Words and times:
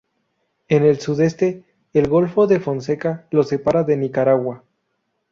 En 0.67 0.81
el 0.83 0.99
sudeste, 0.99 1.63
el 1.93 2.07
golfo 2.07 2.47
de 2.47 2.59
Fonseca 2.59 3.27
lo 3.29 3.43
separa 3.43 3.83
de 3.83 3.97
Nicaragua. 3.97 4.63